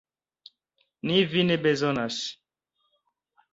Ni 1.11 1.19
vin 1.35 1.53
bezonas! 1.67 2.19